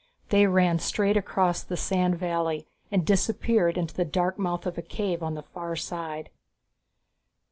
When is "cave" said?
4.81-5.21